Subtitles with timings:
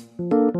[0.00, 0.59] คุ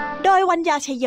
[0.25, 1.05] โดยวัญญาชยโย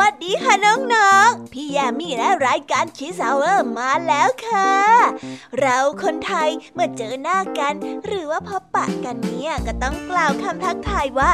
[0.00, 0.54] วัสดีค่ะ
[0.94, 4.74] น้องๆ พี่ยามีและรายการคิสาวเวอร์มาแล้วค่ะ
[5.60, 7.74] เราคนไทยเมื่อเจอหน้ากัน
[8.04, 11.30] หรือว่าพบปะกันเนี่ยก็ต้องกล่าวคำทักทายว่า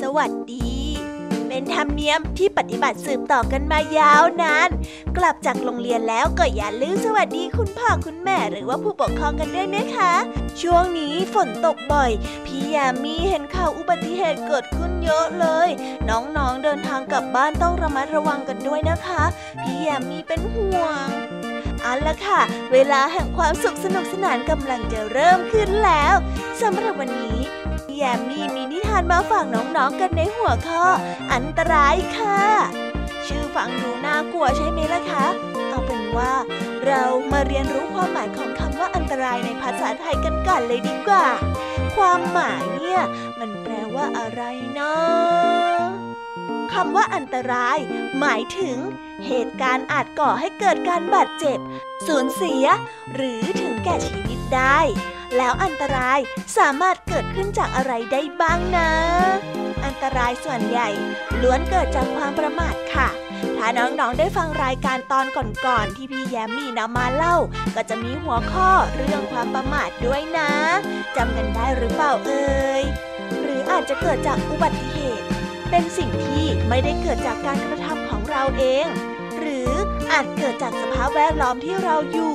[0.00, 0.75] สวัสดี
[1.56, 4.68] เป็นธรรมเนียมที่ปฏิบัติสืบต่อกันมายาวนาน
[5.16, 10.12] กลับจากโรงเรียนแล้วก็อย่าลืมสวัสดีคุณพ่อคุณแม่หรือว่าผู้ปกครองกันด้วยนะคะ
[10.62, 12.10] ช่วงนี้ฝนตกบ่อย
[12.46, 15.68] พี่ยามีเห็นข่าวอุบัติเหตุเกิดขึ้นเยอะเลย
[16.08, 19.22] น้องๆเดินทางกลับบ้านต้องระมัดระวังกันด้วยนะคะ
[19.62, 21.06] พี่ยามีเป็นห่วง
[21.82, 22.40] เอาละค่ะ
[22.72, 26.14] เวลาแห่งความสุขสนุกสนานกำลังจะเริ่มขึ้นแล้ว
[26.62, 27.55] สำหรับวันนี้
[27.96, 30.84] แยมมี่มีนิทานมาฝากน้องๆกันในหัวข้อ
[31.32, 32.42] อันตรายค่ะ
[33.26, 35.26] ชื่อฟังดูน่ากลัวใช่ไหมล่ะคะ
[35.68, 36.32] เอาเป็นว่า
[36.86, 37.02] เรา
[37.32, 41.26] มาเรียนรู้ความหมายของคำว่าอันตรายในภาษาไทยกันก่อนเลยดีกว่า
[41.96, 43.02] ความหมายเนี่ย
[43.40, 44.42] มันแปลว่าอะไร
[44.74, 45.76] เนาะ
[46.72, 47.78] คำว่าอันตราย
[48.18, 48.76] หมายถึง
[49.26, 51.58] เหตุการณ์อาจก่อให้เกิดการบาดเจ็บ
[52.06, 52.64] สูญเสีย
[53.14, 54.78] หรือถึงแก่ชีวิตได้
[55.38, 56.18] แล้วอันตราย
[56.58, 58.90] สามารถเกิดขึ้นจากอะไรได้บ้างนะ
[59.84, 60.88] อันตรายส่วนใหญ่
[61.42, 63.08] ล้วนเกิดจากความประมาทค่ะ
[63.58, 67.36] ถ้าน้องๆได้ฟังรายการตอนก่อนๆที่พี่แยมมี่นำมาเล่า
[67.74, 70.50] ก็จะมีหัวข้อเรื่องความประมาทด้วยนะ
[71.16, 72.82] จำกันได้หรือเปล่าเอ่ย
[73.42, 75.24] หรืออาจจะเกิดจากอุบัติเหตุ
[75.70, 78.86] เป็นสิ่งที่ไม่ได้เกิดจากการกระทำของเราเอง
[79.38, 79.70] หรือ
[80.12, 82.34] อาจเกิดจากสภาพแวดล้อมที่เราอยู่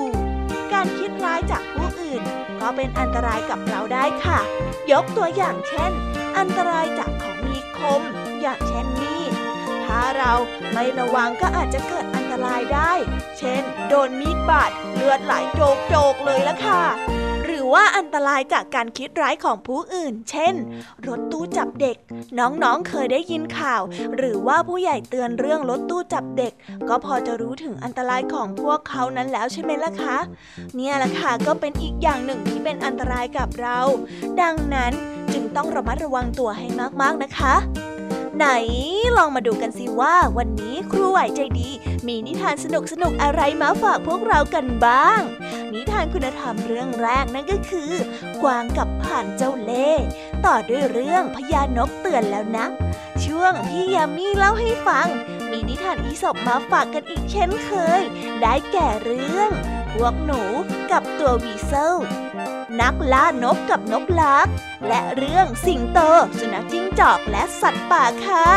[0.74, 2.24] การคิดร้ายจากผู้ อื่น
[2.62, 4.40] ก็เป็นอันตรายกับเราได้ค่ะ
[4.92, 5.92] ยกตัวอย่างเช่น
[6.38, 8.02] อันตรายจากของมีคม
[8.42, 9.31] อย่างเช่นมีด
[9.86, 10.34] ถ้าเรา
[10.74, 12.94] ไม่ระวังก็อาจจะเกิดอันตรายได้
[13.38, 16.84] เช่น โดนมีดบาดเลือดไหลโจกโจกเลยละค่ะ
[17.73, 20.53] ว่าอันตรายจากการคิดร้ายของผู้อื่น เช่น
[21.07, 21.97] รถตู้จับเด็ก
[22.39, 23.81] น้องๆเคยได้ยินข่าว
[24.18, 26.53] หรือว่าผู้ใหญ่เตือนเรื่องรถตู้จับเด็ก
[26.89, 30.18] ก็พอจะรู้ถึงอันตรายของพวกเขานั้นแล้วใช่ไหมล่ะคะ
[30.75, 33.79] เนี่ยล่ะค่ะก็เป็นอีกอย่างหนึ่งที่เป็นอันตรายกับเรา
[34.41, 34.91] ดังนั้น
[35.33, 36.68] จึงต้องระมัดระวังตัวให้
[37.01, 37.56] มากๆนะคะ
[38.38, 38.48] ไหน
[39.18, 41.69] ลองมาดูกันสิว่า วันนี้ครูไหวใจดี
[42.07, 45.22] มีนิทานสนุกสนุกอะไรมาฝากพวกเรากันบ้าง
[45.74, 47.92] นิทานคุณธรรมเรื่องแรกนั่นก็คือ
[48.42, 49.92] กวางกับผ่านเจ้าเล่
[50.45, 52.66] ต่อด้วยเรื่องพญานกเตือนแล้วนะ
[53.25, 55.07] ช่วงพี่ยามีเล่าให้ฟัง
[55.51, 58.01] มีนิทานอีสบมาฝากกันอีกเช่นเคย
[58.42, 59.50] ได้แก่เรื่อง
[59.94, 60.42] พวกหนู
[60.92, 61.95] กับตัววีเซล
[62.79, 64.47] นักล่านกกับนกลัก
[64.88, 66.00] และเรื่องสิงโต
[66.39, 68.47] สุนัขจิ้งจอกและสัตว์ป่าค่ะ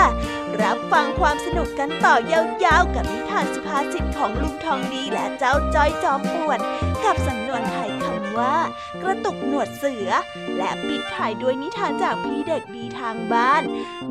[0.63, 6.59] รับฟังความสนุกกันต่อยาวๆ กับนิทานสุภาษิตของลุงทองดีและเจ้าจ้อยจอมปวน
[7.05, 8.57] กับสำนวนไทยคำว่า
[9.03, 10.11] กระตุกหนวดเสือ
[10.57, 13.63] และปิดท้ายด้วยนิทานจากพี่เด็กดีทางบ้าน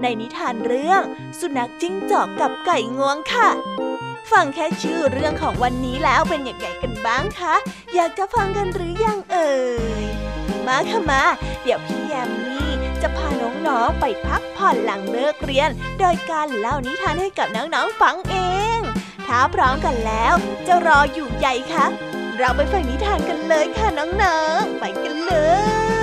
[0.02, 1.02] ในนิทานเรื่อง
[1.40, 3.50] สุนัขจิ้งจอกกับไก่งวงค่ะ
[4.32, 7.56] ฟังแค่ชื่อเรื่องของวันนี้แล้วเป็นอย่างไรกันบ้างคะ
[7.96, 9.54] อยากจะฟังกันหรือยังเอ่
[10.04, 10.06] ย
[10.68, 11.24] มาค่ะมา
[11.64, 12.70] เดี๋ยวพี่แยมมี่
[13.02, 13.28] จะพา
[13.68, 18.36] น้องๆไปพักผ่อนหลังเลิกเรียน โดยการเล่านิทานให้กับน้องๆฟังเอ
[18.78, 18.80] ง
[19.28, 20.34] ถ้าพร้อมกันแล้ว
[20.68, 21.86] จะรออยู่ใหญ่คะ
[22.38, 23.88] เราไปฟังนิทานกันเลยค่ะ
[24.22, 25.34] น้องๆ ไปกันเล
[26.02, 26.03] ย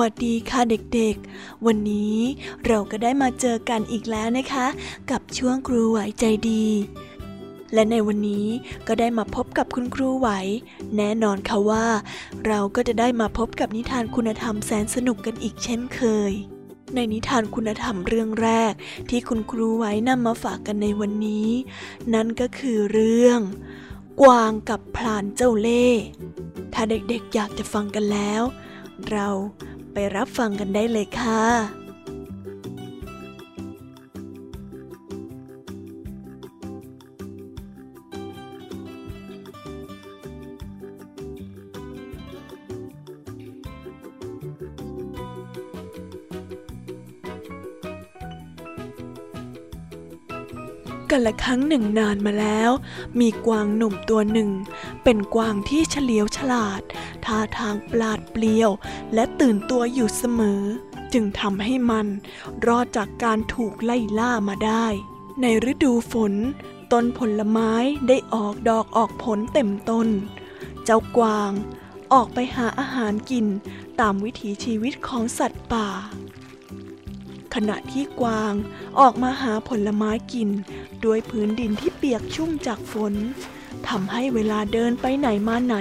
[0.00, 2.16] วัสดีค่ะเด็กๆ วันนี้
[2.66, 4.66] เราก็ได้มาเจอกันอีกแล้วนะคะ
[5.10, 6.66] กับช่วงครูไหวใจดี
[7.74, 8.46] และในวันนี้
[8.86, 10.28] ก็ได้มาพบกับคุณครูไหว
[10.96, 11.86] แน่นอนค่ะว่า
[12.46, 16.32] เราก็จะได้มาพบกับนิทานคุณธรรมแสนสนุกกันอีกเช่นเคย
[16.94, 18.72] ในนิทานคุณธรรมเรื่องแรก
[19.10, 21.48] ที่คุณครูไหวนำมาฝากกันในวันนี้
[22.14, 23.40] นั่นก็คือเรื่อง
[24.22, 26.02] กวางกับพลานเจ้าเล่ห์
[26.74, 28.42] ถ้าเด็กๆอยากจะฟังกันแล้ว
[29.10, 29.28] เรา
[29.94, 31.81] ไปรับฟังกันได้เลยค่ะ
[51.12, 52.70] กันละครั้งหนึ่งนานมาแล้ว
[53.20, 54.50] มีกวางหนุ่มตัวหนึ่ง
[55.04, 56.82] เป็นกวางที่เฉลียวฉลาด
[57.24, 58.70] ท่าทางปลาดเปลี่ยว
[59.14, 60.62] และตื่นตัวอยู่เสมอ
[61.12, 62.06] จึงทำให้มัน
[62.66, 64.86] รอดจากการถูกไล่ล่ามาได้
[65.40, 66.32] ในฤดูฝน
[66.92, 67.72] ต้นผลไม้
[68.08, 70.08] ได้ออกดอกออกผลเต็มต้น
[70.84, 71.50] เจ้ากวาง
[72.12, 73.46] ออกไปหาอาหารกิน
[74.00, 75.88] ตามวิถีชีวิตของสัตว์ป่า
[77.54, 78.52] ขณะที่กวาง
[79.00, 80.48] ออกมาหาผลไม้กิน
[81.04, 83.14] ด้วยพื้นดินที่เปียกชุ่มจากฝน
[83.88, 85.76] ทำให้เวลาเดินไปไหนมาไหน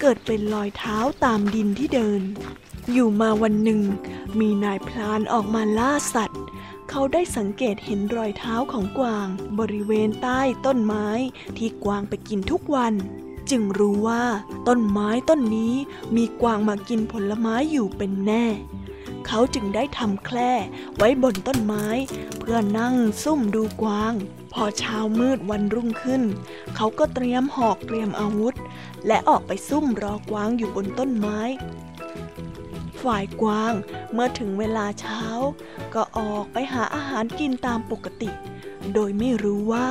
[0.00, 2.20] เกิดเป็นรอยเท้าตามดินที่เดิน
[2.92, 3.82] อยู่มาวันหนึ่ง
[4.38, 6.40] มีนายพลานออกมาล่าสัตว์
[6.90, 9.26] เขาได้สังเกตเห็นรอยเท้าของกวาง
[9.58, 11.08] บริเวณใต้ต้นไม้
[11.56, 12.94] ที่กวางไปกินทุกวัน
[13.50, 14.24] จึงรู้ว่า
[14.68, 15.74] ต้นไม้ต้นนี้
[16.16, 18.44] มีกวางมากินผลไม้อยู่เป็นแน่
[19.26, 20.52] เขาจึงได้ทำแคร่
[20.96, 21.86] ไว้บนต้นไม้
[22.38, 24.12] เพื่อนั่งซุ่มดูกวาง
[24.52, 26.22] พอเช้ามืดวันรุ่งขึ้น
[26.76, 28.54] เขาก็เตรียมหอกเตรียมอาวุธ
[29.06, 31.40] และออกไปซุ่มรอกวางอยู่บนต้นไม้
[33.02, 33.72] ฝ่ายกวาง
[34.12, 35.22] เมื่อถึงเวลาเช้า
[35.94, 38.30] ก็ออกไปหาอาหารกินตามปกติ
[38.94, 39.86] โดยไม่รู้ว่า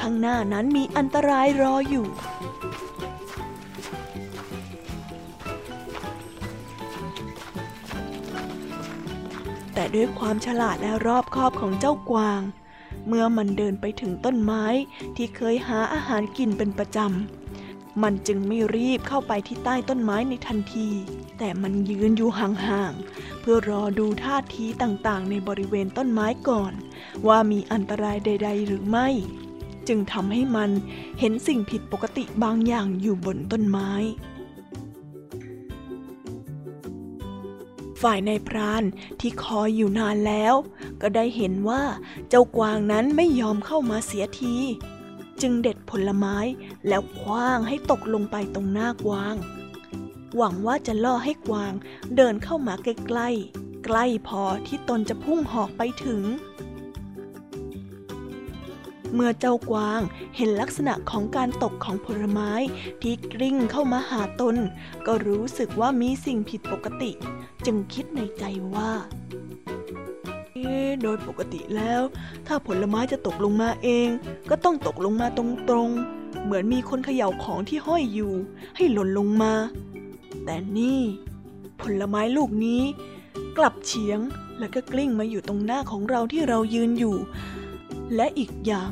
[0.00, 2.06] ข้างหน้านั้นมีอันตรายรออยู่
[9.78, 12.40] แต่ด้วยความฉลาดและรอบคอบของเจ้ากวาง
[13.06, 14.64] เมื่อมันเดินไปถึงต้นไม้
[15.16, 20.88] ที่เคยหาอาหารกินเป็นประจำ มันจึงไม่รีบเข้าไปที่ใต้ต้นไม้ในทันที
[21.38, 26.72] แต่มันยืนอยู่ห่างๆ เพื่อรอดูท่าทีต่างๆ ในบริเวณต้นไม้ก่อน
[27.26, 29.08] ว่ามีอันตรายใด ๆ หรือไม่
[29.88, 30.70] จึงทำให้มัน
[31.20, 33.90] เห็นสิ่งผิดปกติบางอย่างอยู่บนต้นไม้
[38.00, 38.84] ฝ่ายนายพราน
[39.20, 40.54] ที่คอยอยู่นานแล้ว
[41.02, 41.82] ก็ได้เห็นว่า
[42.28, 44.56] เจ้ากวางนั้นไม่ยอมเข้ามาเสียที
[45.40, 46.36] จึงเด็ดผลไม้
[46.88, 49.34] แล้วคว้างให้ตกลงไปตรงหน้ากวาง
[50.36, 51.72] หวังว่าจะล่อให้กวาง
[52.16, 56.22] เดินเข้ามาใกล้ๆใกล้พอที่ตนจะพุ่งหอกไปถึง
[59.14, 60.00] เมื่อเจ้ากวาง
[60.36, 62.52] เห็นลักษณะของการตกของผลไม้
[63.02, 64.56] ที่กลิ้งเข้ามาหาตน
[65.06, 67.10] ก็รู้สึกว่ามีสิ่งผิดปกติ
[67.66, 68.44] จึงคิดในใจ
[68.74, 68.90] ว่า
[71.02, 72.02] โดยปกติแล้ว
[72.46, 74.08] ถ้าผลไม้จะตกลงมาเอง
[74.50, 75.40] ก็ต้องตกลงมาต
[75.74, 78.32] รงๆ เหมือนมีคนเขย่าของที่ห้อยอยู่
[78.76, 79.52] ให้หล่นลงมา
[80.44, 81.00] แต่นี่
[81.80, 82.82] ผลไม้ลูกนี้
[83.58, 84.20] กลับเฉียง
[84.58, 87.16] แล้วก็กลิ้งมาอยู่ตรงหน้าของเราที่เรายืนอยู่
[88.14, 88.90] และอีกอย่าง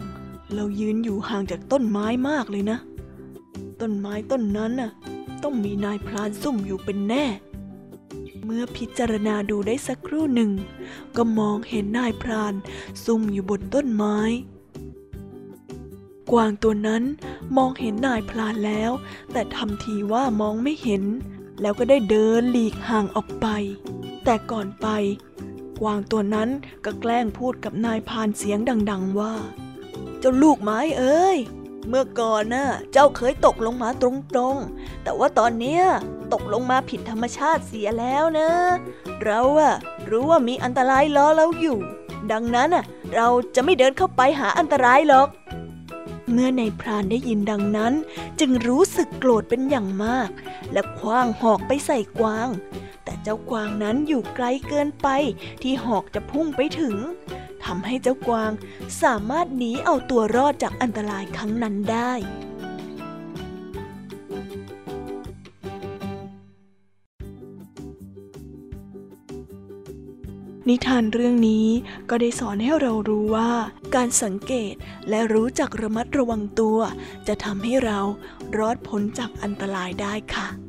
[0.55, 2.79] เรายืนอยู่ห่างจากต้นไม้มากเลยนะ
[3.81, 4.91] ต้นไม้ต้นนั้นน่ะ
[5.43, 7.25] ต้องมีนายพรานซุ่มอยู่เป็นแน่
[8.45, 10.51] เมื่อพิจารณาดูได้สักครู่หนึ่ง
[11.17, 12.55] ก็มองเห็นนายพราน
[13.05, 14.19] ซุ่มอยู่บนต้นไม้
[16.33, 17.03] กวางตัวนั้น
[17.57, 18.91] มองเห็นนายพรานแล้ว
[19.33, 21.03] แต่ทำทีว่ามองไม่เห็น
[21.61, 23.47] แล้วก็ได้เดินหลีกห่างออกไป
[24.25, 24.87] แต่ก่อนไป
[25.81, 26.49] กวางตัวนั้น
[26.85, 28.59] ก็แกล้งพูดกับนายพานเสียง
[28.91, 29.35] ดัง ๆว่า
[30.19, 31.39] เจ้าลูกไม้เอ้ย
[31.89, 34.05] เมื่อก่อนน่ะ เจ้าเคยตกลงมาต
[34.39, 35.83] รงๆ แต่ว่าตอนเนี้ย
[36.33, 38.51] ตกลงมาผิดธรรมชาติเสียแล้วนะ
[39.25, 39.75] เราอะ
[40.11, 41.79] รู้ว่ามีอันตรายรอเราอยู่
[42.33, 45.29] ดังนั้นอะเราจะไม่เดินเข้าไปหาอันตรายหรอก
[46.33, 47.93] เมื่อในายพรานได้ยินดังนั้น
[48.41, 50.29] จึงรู้สึกโกรธเป็นอย่างมาก
[50.73, 52.49] และคว้างหอกไปใส่กวาง
[53.05, 55.09] แต่เจ้ากวางนั้นอยู่ไกลเกินไป
[55.63, 56.97] ที่หอกจะพุ่งไปถึง
[57.65, 58.51] ทำให้เจ้ากวาง
[59.03, 62.13] สามารถหนีเอาตัวรอดจากอันตรายครั้งนั้นได้
[70.69, 71.67] นิทานเรื่องนี้
[72.11, 73.51] ก็ได้สอนให้เรารู้ว่า
[73.95, 74.75] การสังเกต
[75.09, 76.79] และรู้จักระมัดระวังตัว
[77.27, 78.01] จะทำให้เรา
[78.59, 80.64] รอดพ้นจากอันตรายได้ค่ะ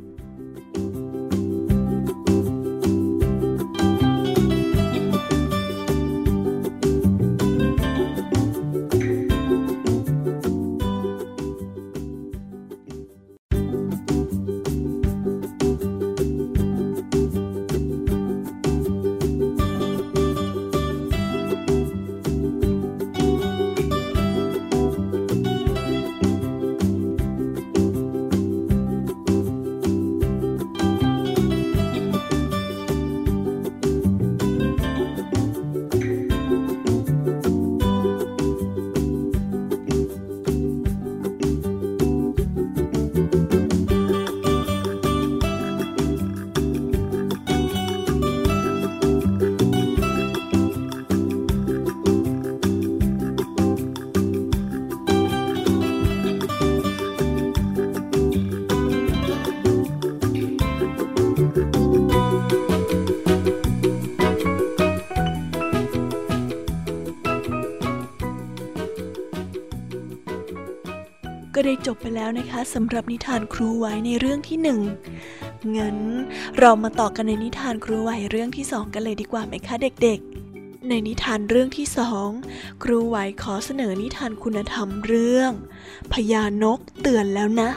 [71.65, 74.79] ได้จบไปแล้วนะคะสำหรับนิทานครูไหวในเรื่องที่หนึ่ง
[75.77, 75.98] งั้น
[76.60, 82.29] เรามาต่อกันในนิทานครูไหวเรื่องที่สองกันเลยดีกว่าไหมคะเด็กๆ ในนิทานเรื่องที่สอง
[82.84, 85.51] ครูไหวขอเสนอนิทานคุณธรรมเรื่อง
[86.13, 87.69] พญานกเตือนแล้วนะ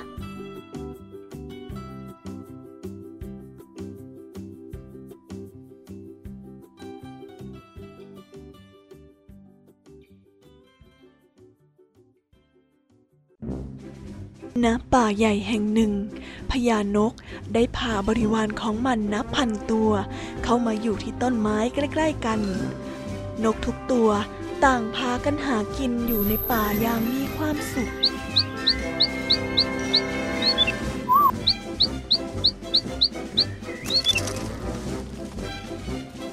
[14.65, 15.93] ณป่าใหญ่แห่งหนึ่ง
[16.51, 17.13] พญานก
[17.55, 19.91] ได้พาบริวารของมันนับพันตัว
[20.45, 22.41] เข้ามาอยู่ที่ต้นไม้ใกล้ ๆกัน
[23.45, 24.11] นกทุกตัว
[24.65, 27.91] ต่างพากันหากินอยู่ในป่าอย่างมีความสุข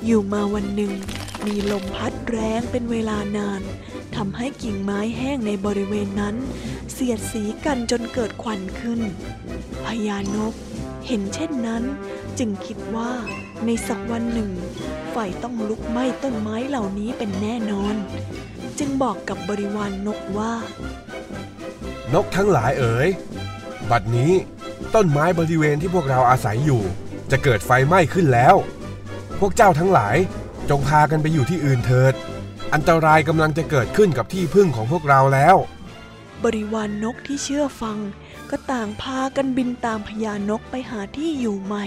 [0.05, 0.93] อยู่มาวันหนึ่ง
[1.45, 3.61] มีลมพัดแรงเป็นเวลานาน
[4.15, 6.35] ทำให้กิ่งไม้แห้งในบริเวณนั้น
[6.97, 9.01] เสียดสีกันจนเกิดควันขึ้น
[9.85, 10.53] พญานก
[11.07, 11.83] เห็นเช่นนั้น
[12.39, 13.11] จึงคิดว่า
[13.65, 14.51] ในสักวันหนึ่ง
[15.11, 17.95] ไฟต้องลุกไหม้ต้นไม้เหล่านี้เป็นแน่นอน
[18.79, 20.53] จึงบอกกับบริวารนนกว่า
[22.13, 23.09] นกทั้งหลายเอ๋ย
[23.91, 24.33] บัดนี้
[24.95, 26.81] ต้นไม้บริเวณที่พวกเราอาศัยอยู่
[27.31, 28.55] จะเกิดไฟไหม้ขึ้นแล้ว
[29.39, 30.15] พวกเจ้าทั้งหลาย
[30.69, 32.13] จงพากันไปอยู่ที่อื่นเถิด
[32.73, 35.57] อันตรายกำลังจะเกิดขึ้นกับที่พึ่งของพวกเราแล้ว
[36.45, 37.97] บริวารนนกที่เชื่อฟัง
[38.49, 41.85] ก็ต่างพากันบินตามพญานกไปหาที่อยู่ใหม่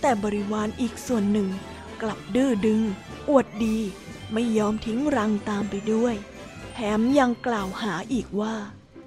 [0.00, 1.48] แต่บริวารอีกส่วนหนึ่ง
[2.02, 2.80] กลับดื้อดึง
[3.28, 3.78] อวดดี
[4.32, 6.14] ไม่ยอมทิ้งรังตามไปด้วย
[6.74, 8.54] แถมยังกล่าวหาอีกว่า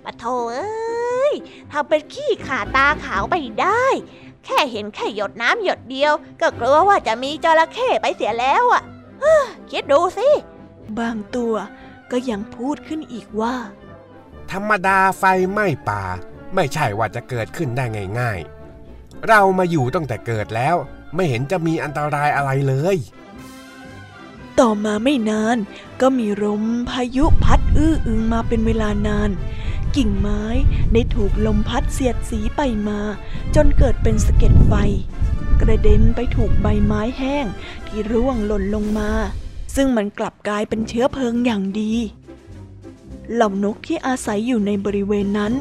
[0.03, 1.33] ปะโถเอ้ย
[1.71, 3.85] ทำเป็นขี้ขาตาขาวไปได้
[4.45, 8.83] แค่เห็นแค่หยดน้ำหยดเดียว ก็กลัวว่าจะมีจระเข้ไปเสียแล้วอะ
[9.19, 10.29] เฮ้อคิดดูสิ
[10.99, 11.53] บางตัว
[12.11, 13.55] ก็ยังพูดขึ้นอีกว่า
[14.51, 16.03] ธรรมดาไฟไหม้ป่า
[16.55, 17.85] ไม่ใช่ว่าจะเกิดขึ้นได้
[18.19, 20.75] ง่ายๆ เรามาอยู่ตั้งแต่เกิดแล้ว
[21.15, 22.97] ไม่เห็นจะมีอันตรายอะไรเลย
[24.59, 25.57] ต่อมาไม่นาน
[26.01, 29.29] ก็มีลมพายุพัดอื้ออึงมาเป็นเวลานาน
[29.95, 30.43] กิ่งไม้
[30.93, 32.99] ได้ถูกลมพัดเสียดสีไปมา
[33.55, 34.73] จนเกิดเป็นสะเก็ดไฟ
[35.61, 37.45] กระเด็นไปถูกใบไม้แห้ง
[37.87, 39.11] ที่ร่วงหล่นลงมา
[39.75, 41.93] ซึ่งมันกลับกลายเป็นเชื้อเพลิงอย่างดี
[43.33, 45.53] เหล่านกที่อาศัยอยู่ในบริเวณนั้น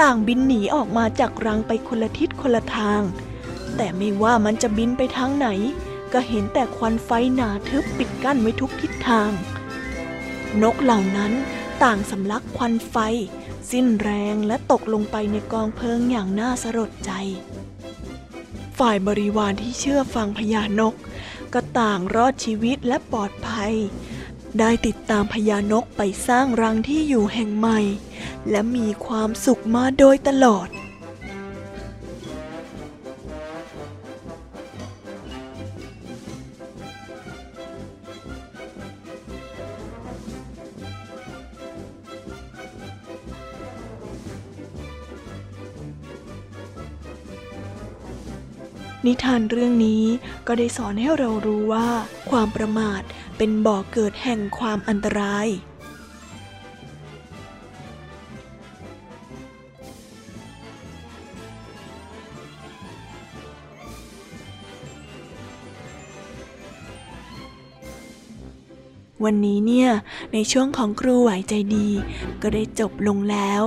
[0.00, 3.02] ต่างบินหนีออกมาจากรังไปคนละทิศคนละทาง
[3.76, 5.48] แต่ไม่ว่ามันจะบินไปทางไหน
[6.12, 9.30] ก็เห็นแต่ควันไฟหนาทึบปิดกั้นไว้ทุกทิศทาง
[10.62, 11.32] นกเหล่านั้น
[11.82, 12.96] ต่างสำลักควันไฟ
[13.70, 17.12] สิ้นแรงและตกลงไปในกองเพลิงอย่างน่าสลดใจ
[18.78, 20.94] ฝ่ายบริวารที่เชื่อฟังพญานก
[21.52, 23.72] ก็ต่างรอดชีวิตและปลอดภัย
[24.58, 27.80] ได้ติดตามพญานกไปสร้างรังที่อยู่แห่งใหม่
[28.50, 30.68] และมีความสุขมาโดยตลอด
[49.06, 50.04] นิทานเรื่องนี้
[50.46, 51.88] ก็ได้สอนให้เรารู้ว่า
[52.30, 53.02] ความประมาท
[53.44, 55.48] เป็นบ่อกเกิดแห่งความอันตราย
[69.24, 69.90] วันนี้เนี่ย
[70.32, 71.88] ในช่วงของครูไหวใจดี
[72.42, 73.62] ก็ได้จบลงแล้ว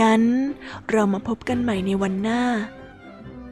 [0.00, 0.22] งั้น
[0.90, 2.42] เรามาพบกันใหม่ในวันหน้า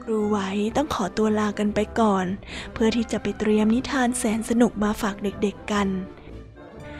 [0.06, 0.38] ครูไหว
[0.76, 2.26] ต้องขอตัวลากันไปก่อน
[2.72, 5.88] เพื่อที่จะไปเตรียมนิทานแสนสนุกมาฝากเด็กๆกัน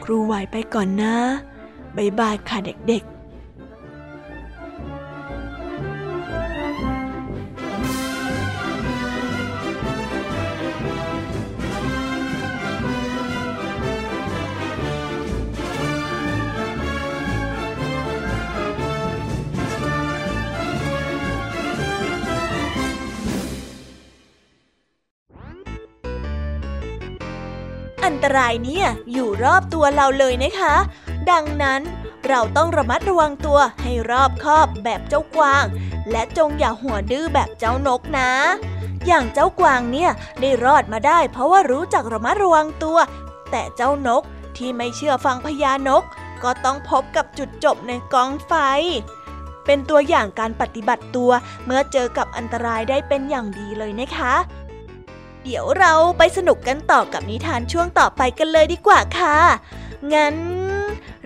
[0.03, 1.15] ครูไหวไปก่อนนะ
[1.97, 3.14] บ๊ายบายค่ะเด็กๆ
[28.35, 30.75] อันตรายเนี่ย อยู่รอบตัวเราเลยนะคะ
[31.31, 31.81] ดังนั้น
[32.27, 35.65] เราต้องระมัดระวังตัวให้รอบคอบแบบเจ้ากวาง
[36.11, 38.31] และจงอย่าหัวดื้อแบบเจ้านกนะ
[39.07, 42.97] อย่างเจ้ากวางเนี่ยได้รอดมาได้ เพราะว่ารู้จักระมัดระวังตัว
[43.51, 44.23] แต่เจ้านก
[44.57, 46.03] ที่ไม่เชื่อฟังพญานก
[46.43, 48.53] ก็ต้องพบกับจุดจบในกองไฟ
[49.65, 51.31] เป็นตัวอย่างการปฏิบัติตัว
[51.65, 54.33] เมื่อเจอกับอันตรายได้เป็นอย่างดีเลยนะคะ
[55.47, 59.37] เดี๋ยวเราไปสนุกกันต่อกับนิทานช่วงต่อไปกันเลยดีกว่าค่ะ
[60.13, 60.35] งั้น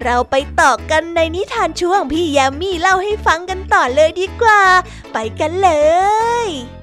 [0.04, 4.62] เราไปต่อกันในนิทานช่วงพี่ยามีเล่าให้ฟังกันต่อเลยดีกว่า
[5.14, 5.70] ไปกันเล
[6.46, 6.79] ย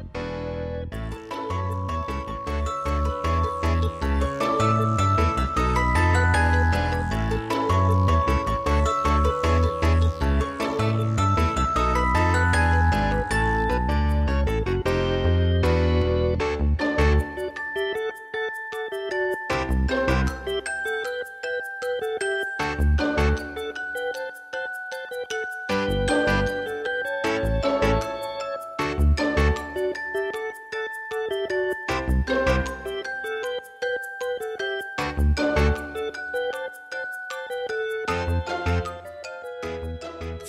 [35.17, 35.19] ส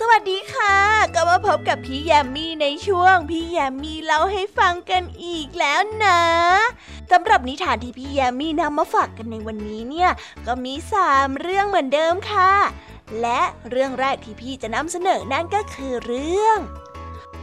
[0.09, 0.75] วัสดีค่ะ
[1.13, 6.21] ก็มาพบกับพี่แยมมี่ในช่วง พี่แยมมี่เล่าให้ฟังกันอีกแล้วนะ
[7.11, 10.09] สำหรับนิทานที่พี่แยมมี่นำมาฝากกันในวันนี้เนี่ย
[10.47, 12.53] ก็มีสามเรื่องเหมือนเดิมค่ะ
[13.21, 16.59] และเรื่องแรกที่พี่จะนำเสนอนั่นก็คือเรื่อง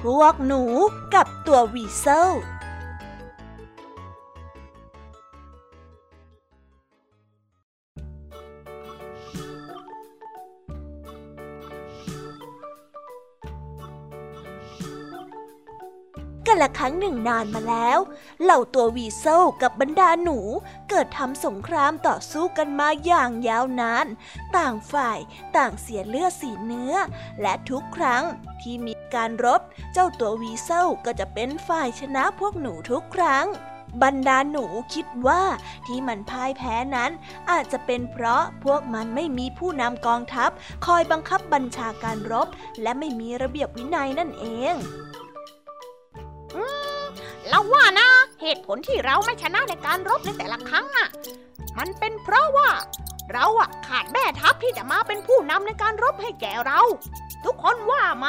[0.03, 0.63] พวกหนู
[1.15, 2.31] กับตัววีเซล
[16.65, 17.99] ละครั้งหนึ่งนานมาแล้ว
[18.43, 20.39] เหล่าตัววีเซลกับบรรดาหนู
[20.91, 24.07] เกิดทำสงครามต่อสู้กันมาอย่างยาวนาน
[24.57, 25.19] ต่างฝ่าย
[25.57, 26.95] ต่างเสียเลือดสีเนื้อ
[27.43, 28.23] และทุกครั้ง
[28.61, 29.61] ที่มีการรบ
[29.93, 33.47] เจ้าตัววีเซลก็จะเป็นฝ่ายชนะพวกหนูทุกครั้ง
[34.03, 35.43] บรรดาหนูคิดว่า
[35.87, 37.11] ที่มันพ่ายแพ้นั้น
[37.51, 40.51] อาจจะเป็นเพราะพวกมันไม่มีผู้นำกองทัพ
[40.87, 42.49] คอยบังคับบัญชาการรบ
[42.83, 44.75] และไม่มีระเบียบวินัยนั่นเอง
[47.49, 48.09] เราว่านะ
[48.43, 51.09] เหตุผลที่เราไม่ชนะในการรบในแต่ละครั้งน่ะ
[51.79, 52.71] มันเป็นเพราะว่า
[53.33, 56.81] เราอะขาดแม่ทัพที่จะมาเป็นผู้นำในการรบให้แก่เรา
[57.45, 58.27] ทุกคนว่าไหม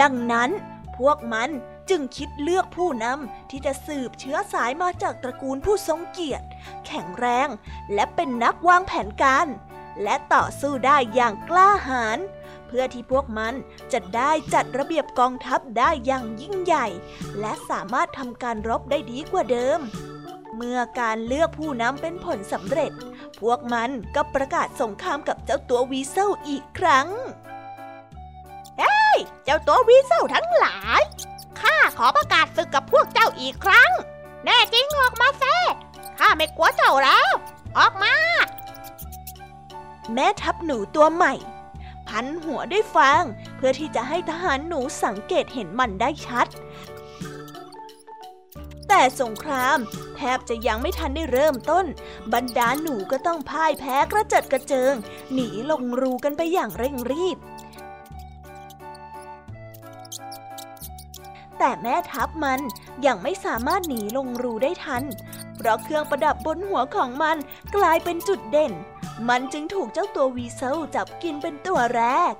[0.00, 0.50] ดังนั้น
[0.98, 1.50] พวกมัน
[1.90, 6.46] จึงคิดเลือกผู้นำที่จะสืบเชื้อสายมาจากตระกูลผู้ทรงเกียรติ
[6.86, 7.48] แข็งแรง
[7.94, 9.46] และเป็นนักวางแผนการ
[10.02, 12.18] และต่อสู้ได้อย่างกล้าหาญ
[12.72, 13.54] พื่อที่พวกมัน
[13.92, 16.86] จะได้จัดระเบียบกองทัพได้อย่างยิ่งใหญ่
[17.40, 19.80] และสามารถทำการรบได้ดีกว่าเดิม
[20.56, 22.92] เมื่อการเลือกผู้นำเป็นผลสำเร็จ
[23.40, 27.08] พวกมันก็ประกาศสงครามกับเจ้าตัววีเซลอีกครั้ง
[28.78, 31.00] เฮ้ยเจ้าตัววีเซลทั้งหลาย
[31.60, 33.90] ข้าขอประกาศศึกกับพวกเจ้าอีกครั้ง
[34.44, 35.56] แน่จริงออกมาแซ่
[36.18, 37.28] ข้าไม่กลัวเจ้าแล้ว
[37.78, 38.14] ออกมา
[40.14, 41.34] แม่ทัพหนูตัวใหม่
[42.12, 43.24] พันหัวด้วยฟาง
[43.56, 46.46] เพื่อที่จะให้ทหารหนูสังเกตเห็นมันได้ชัด
[48.88, 49.78] แต่สงคราม
[50.16, 51.86] แทบจะยังไม่ทันได้เริ่มต้น
[52.32, 54.94] บรรดาหนูก็ต้องพ่ายแพ้กระเจิดกระเจิง
[55.32, 57.38] หนีลงรูกันไปอย่างเร่งรีบ
[61.64, 62.60] แต่แม่ทัพมัน
[63.06, 65.02] ยังไม่สามารถหนีลงรูได้ทัน
[65.56, 67.36] เพราะเครื่องประดับบนหัวของมัน
[67.76, 68.72] กลายเป็นจุดเด่น
[69.28, 72.32] มันจึงถูกเจ้าตัววีเซลจับกินเป็นตัวแรก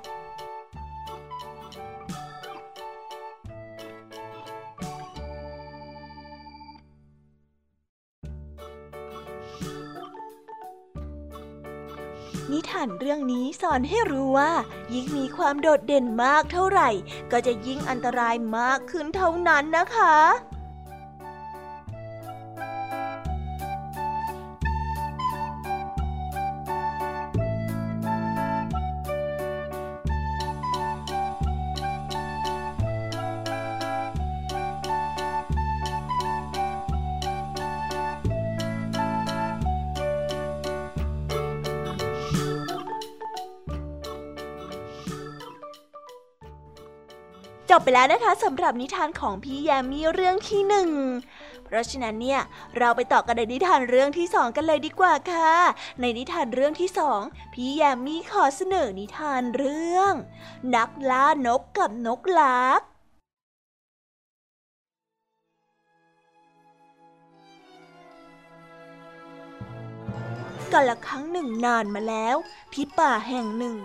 [12.51, 14.51] นิทานเรื่องนี้สอนให้รู้ว่า
[14.93, 16.89] ยิ่งมีความโดดเด่นมากเท่าไหร่
[17.31, 20.15] ก็จะยิ่งอันตรายมากขึ้นเท่านั้นนะคะ
[47.75, 50.89] จบไปแล้วนะคะสำหรับนิทานของพี่แยมมีเรื่องที่หนึ่ง
[51.65, 52.41] เพราะฉะนั้นเนี่ย
[52.77, 55.53] เราไปต่อกันในนิทานเรื่องที่สองกันเลยดีกว่าค่ะ
[56.01, 57.21] ในนิทานเรื่องที่สอง
[57.53, 60.13] พี่แยมมีขอเสนอนิทานเรื่อง
[60.75, 62.81] นักล่านกกับนกลัก
[70.71, 72.35] กันละครั้งหนึ่งนานมาแล้ว
[72.73, 73.77] ที่ป่าแห่งหนึ่ง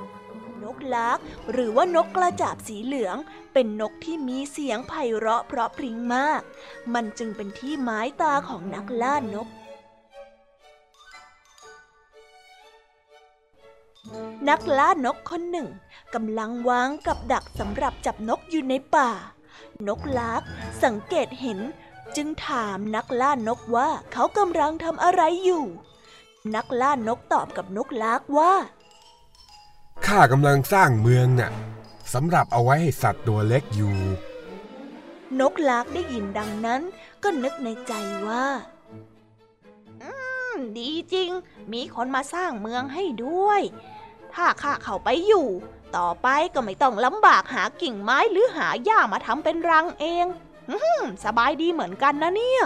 [0.65, 1.19] นกลัก
[1.53, 3.17] หรือว่านกกระจาบสีเหลือง
[3.53, 6.41] เป็นนกที่มีเสียงไพเราะเพราะพริ้งมาก
[6.95, 9.49] มันจึงเป็นที่หมายตาของนักล่านก
[14.49, 15.69] นักล่านกคนหนึ่ง
[16.15, 19.11] กำลังวางกับดักสำหรับจับนกอยู่ในป่า
[19.89, 20.43] นกลัก
[20.85, 21.59] สังเกตเห็น
[22.17, 25.65] จึงถามนักล่านกว่าเขากำลังทำอะไรอยู่
[26.55, 28.53] นักล่านกตอบกับนกลากว่า
[30.07, 31.53] ข้ากำลังสร้างเมืองน่ะ
[32.15, 33.97] สำหรับเอาไว้ให้สัตว์ตัวเล็กอยู่
[35.41, 36.83] นกลากได้ยินดังนั้น
[37.23, 37.93] ก็นึกในใจ
[38.29, 38.47] ว่า
[40.03, 40.13] อื
[40.53, 41.31] ม ดีจริง
[41.73, 43.63] มีคนมาสร้างเมืองให้ด้วย
[44.35, 45.49] ถ้าข้าเข้าไปอยู่
[45.97, 50.27] ต่อไปก็ไม่ต้องลำบากหากิ่งไม้หรือหาหญ้ามาทำเป็นรังเอง
[50.71, 52.65] อืมสบายดีเหมือนกันนะเนี่ย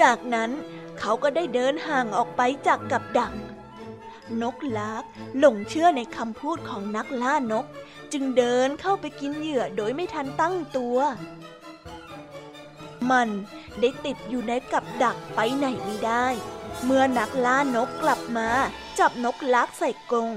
[0.00, 0.50] จากนั้น
[0.98, 3.32] เขาก็ได้เดินห่างออกไปจากกับดัก
[4.42, 5.04] นกลาก
[5.38, 7.66] หลงเชื่อในคำพูดของนักล่านก
[8.12, 10.98] จึงเดินเข้าไปกินเหยื่อโดยไม่ทันตั้งตัว
[13.10, 13.28] มัน
[13.80, 16.26] ได้ติดอยู่ในกับดักไปไหนไม่ได้
[16.84, 18.48] เมื่อนักล่านกกลับมา
[18.98, 20.30] จับนกลากใส่กรง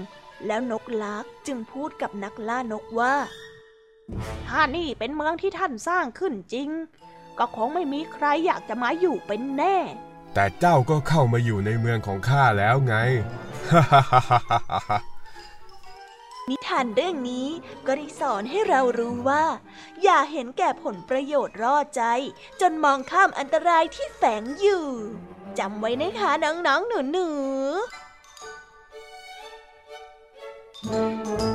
[0.45, 3.13] แล้วนกลากจึงพูดกับนักล่านกว่า
[4.47, 6.69] ถ้านี่เป็นเมืองที่ท่านสร้างขึ้นจริง
[7.39, 9.77] ก็คงไม่มีใครอยากจะมาอยู่เป็นแน่
[10.33, 12.95] แต่เจ้าก็เข้ามาอยู่ในเมืองของข้าแล้วไง
[16.49, 17.47] นิทานเรื่องนี้
[17.85, 19.45] ก็ได้สอนให้เรารู้ว่า
[20.03, 22.03] อย่าเห็นแก่ผลประโยชน์รอดใจ
[22.61, 24.85] จนมองข้ามอันตรายที่แฝงอยู่
[25.59, 31.52] จำไว้นะคะน้องๆหนูๆ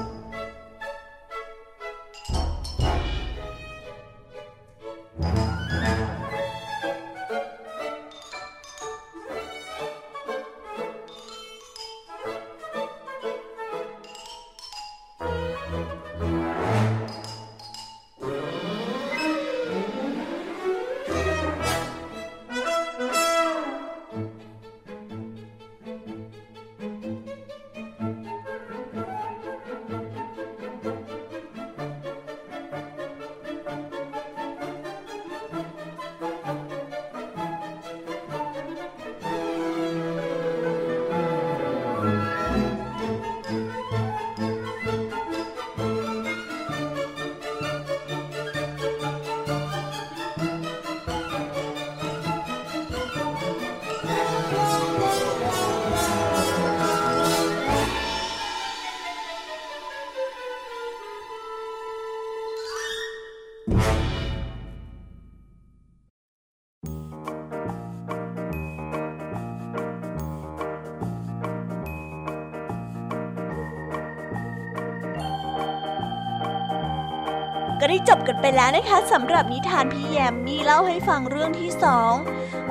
[77.80, 82.14] ก็ได้จบกันไปแล้วนะคะสำหรับนิทานพี่แยมมีเล่าให้ฟังเรื่องที่สอง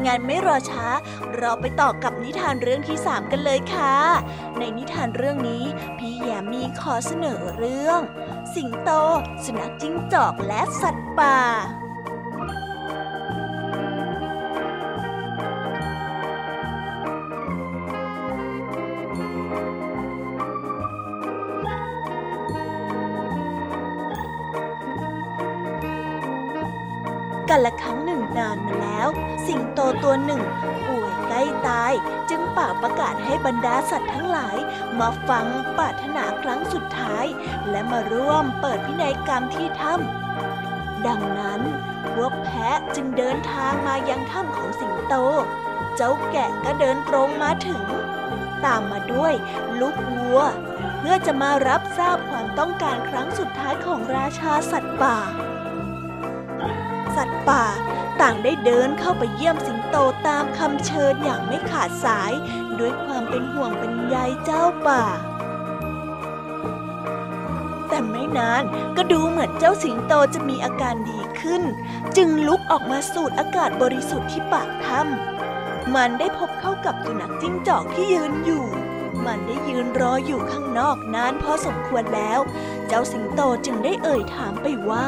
[0.06, 0.86] งานไม่รอช้า
[1.38, 3.96] เราไปต่อกับนิทานเรื่องที่สามกันเลยค่ะ
[4.60, 5.63] ในนิทานเรื่องนี้
[5.98, 8.02] พี่แยมมีขอเสนอเรื่อง
[8.54, 8.89] สิงโต
[9.43, 11.39] สุนัขจิ้งจอกและสัตว์ป่า
[27.49, 29.07] กันละครั้งหนึ่งนานมาแล้ว
[29.47, 30.41] สิงโตตัวหนึ่ง
[30.88, 31.93] ป่วยใกล้ตาย
[32.29, 34.57] จึงเป่าประกาศให้บรรดาสัตว์ทั้งหลาย
[34.99, 35.45] มาฟัง
[35.77, 37.25] ปรารถนาครั้งสุดท้าย
[37.69, 41.62] และมาร่วมเปิดพินัยกรรมที่ถ้ำดังนั้น
[42.13, 45.15] พวกแพะจึงเดินทางมายังถ้ำของสิงโต
[45.95, 47.81] เจ้าแกะก็เดินตรงมาถึง
[48.65, 49.33] ตามมาด้วย
[49.79, 50.39] ลูกวัว
[50.99, 55.17] เพื่อจะมารับทราบความต้องการครั้งสุดท้ายของราชาสัตว์ป่า
[57.17, 57.65] สัตว์ป่า
[58.21, 62.32] ต่างได้เดินเข้าไปเยี่ยมสิงโตตามคำเชิญอย่างไม่ขาดสาย
[62.80, 65.03] ด้วยความเป็นห่วงเป็นใยเจ้าป่า
[67.89, 68.63] แต่ไม่นาน
[68.97, 71.63] ก็ดูเหมือนเจ้าสิงโตจะมีอาการดีขึ้น
[72.17, 78.65] จึงลุกออกมาสูดอากาศบริสุทธิ์ที่ปากถ้ำมันได้พบเข้ากับสุนัขจิ้งจอกที่ยืนอยู่
[79.25, 82.39] มันได้ยืนรออยู่ข้างนอกนานพอสมควรแล้ว
[82.88, 85.08] เจ้าสิงโตจึงได้เอ่ยถามไปว่า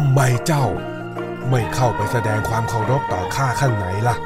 [0.00, 0.66] ำไมเจ้า
[1.50, 4.16] ไม่เข้าไปแสดงความเคารพต่อข้าข้างในล่ะ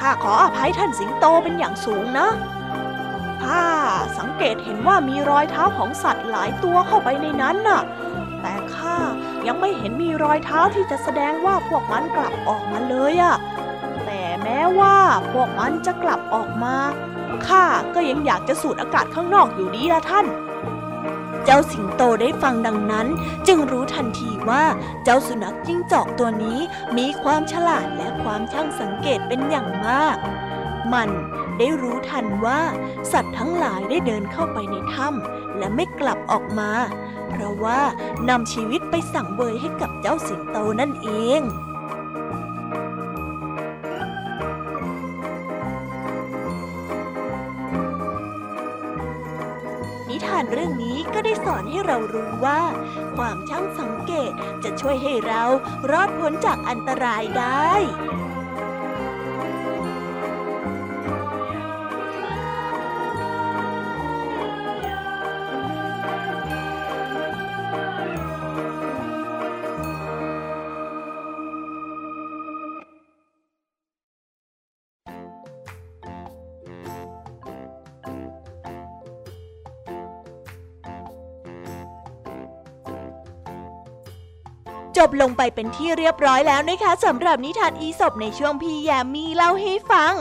[0.00, 2.28] ข้าขออภัยท่านสิงโตเป็นอย่างสูงนะ
[3.44, 3.64] ข้า
[4.18, 7.82] สังเกตเห็นว่ามีรอยเท้าของสัตว์หลายตัวเข้าไปในนั้นน่ะ
[8.42, 8.96] แต่ข้า
[9.46, 13.36] ยังไม่เห็นมีรอยเท้าที่จะแสดงว่าพวกมันกลับออกมาเลยอะ
[14.06, 14.96] แต่แม้ว่า
[15.32, 16.76] พวกมันจะกลับออกมา
[17.48, 17.64] ข้า
[17.94, 20.26] ก็ยังอยากจะสูดอากาศข้างนอกอยู่ดีละท่าน
[21.44, 23.06] เจ้าสิงโตได้ฟังดังนั้น
[23.46, 24.64] จึงรู้ทันทีว่า
[25.04, 26.58] เจ้าสุนัขจิ้งจอกตัวนี้
[26.98, 30.16] มีความฉลาดและความช่างสังเกตเป็นอย่างมาก
[30.92, 31.10] มัน
[31.58, 32.60] ได้รู้ทันว่า
[33.12, 36.70] สัตว์ทั้งหลายได้เดินเข้าไปในถ้ำและไม่กลับออกมา
[37.30, 37.80] เพราะว่า
[38.28, 41.08] นำชีวิตไปสั่งเบยให้กับเจ้าสิงโตนั่นเอ
[41.40, 41.42] ง
[51.14, 52.60] ก็ได้สอนให้เรารู้ว่า
[53.16, 54.32] ความช่างสังเกต
[54.64, 55.42] จะช่วยให้เรา
[55.90, 57.72] รอดพ้นจากอันตรายได้
[85.06, 90.12] บลงไปเป็นที่เรียบร้อยแล้วนะคะสำหรับนิทานอีสบในช่วงพี่แยมมีเล่าให้ฟัง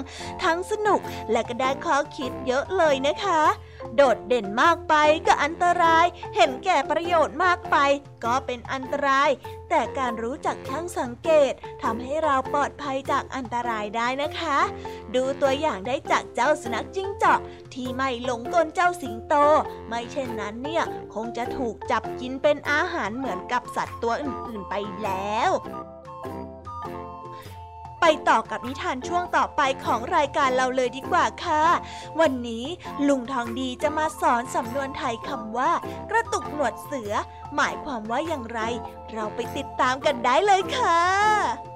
[0.43, 0.99] ทั้งสนุก
[1.31, 3.41] และก็ได้ข้อคิดเยอะเลยนะคะ
[3.95, 4.93] โดดเด่นมากไป
[5.27, 7.77] ก็อันตราย เห็นแก่ประโยชน์มากไป
[8.25, 9.29] ก็เป็นอันตราย
[9.69, 14.59] แต่การรู้จักช่างสังเกตทำให้เราปลอดภัยจากอันตรายได้นะคะ
[15.15, 17.39] ดูตัวอย่างได้จากเจ้าสุนัขจิ้งจอก
[17.73, 19.35] ที่ไม่หลงกลเจ้าสิงโต
[19.87, 25.51] ไม่เช่นนั้นเนี่ยคงจะถูกจับกินเป็นอาหารเหมือนกับสัตว์ตัวอื่นๆไปแล้ว
[28.01, 31.63] ไปต่อกับนิทานช่วงต่อไปของรายการเราเลยดีกว่าค่ะ
[32.19, 32.65] วันนี้
[33.07, 35.71] ลุงทองดีจะมาสอนสำนวนไทยคำว่า
[36.09, 37.13] กระตุกหนวดเสือ
[37.55, 38.59] หมายความว่าอย่างไร
[39.13, 41.70] เราไปติดตามกันได้เลยค่ะ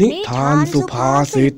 [0.00, 1.54] นิทานสุภาษิต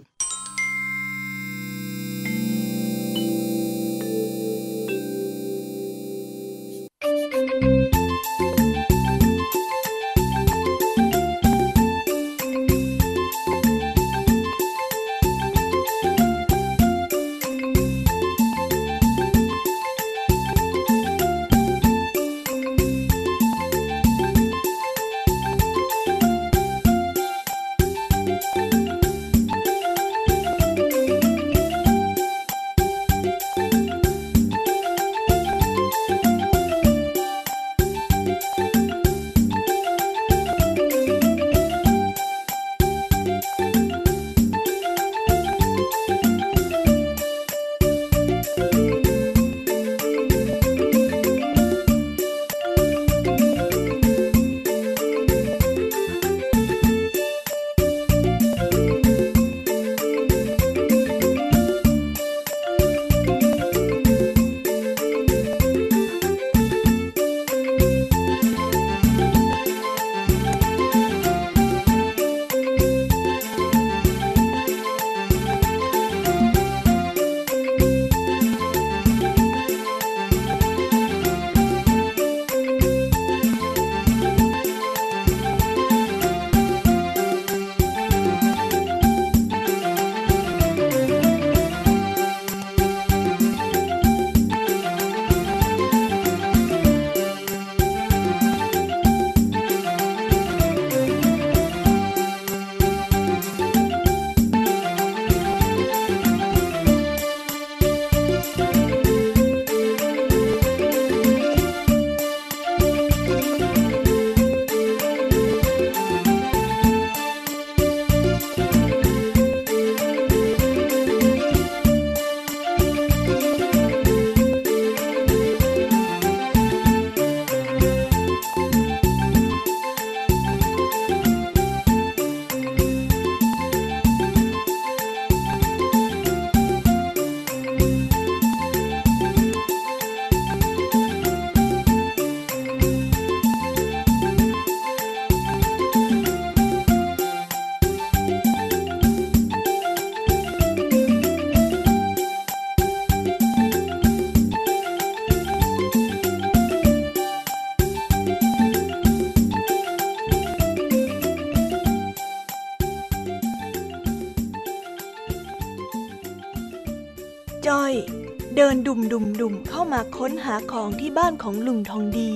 [169.43, 172.31] ดุ่มดุ่มดุ่มเข้ามาค้นหาของที่บ้านของลุงทองดี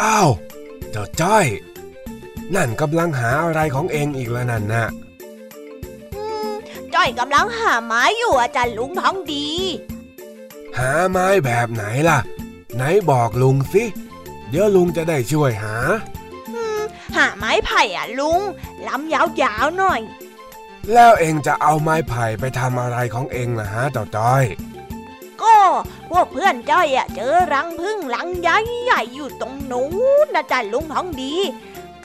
[0.00, 0.30] อ้าว
[0.90, 1.46] เจ้าจ้อย
[2.54, 4.86] นั่นกำลังหาอะไรของเองอีกแล้วนั่นน่ะ
[6.94, 9.48] จ้อยกำลังหาไม้อยู่อาจารย์ลุงทองดี
[10.78, 12.18] หาไม้แบบไหนล่ะ
[12.76, 13.84] ไหนบอกลุงสิ
[14.48, 15.76] เดี๋ยวลุงจะได้ช่วยหา
[17.16, 18.40] หาไม้ไผ่อะลุง
[18.88, 20.00] ลำยาวๆหน่อย
[20.92, 24.69] แล้วเองจะเอาไม้ไผ่ไปทำอะไรของเองล่ะฮะเจ้าจ้อยก็
[26.10, 29.90] พวกเพื่อนจ้อยอะเจอรังพึ่งรังใหญ่ๆอยู่ตรงนู้
[30.24, 31.34] นนะจ๊ะลุงทองดี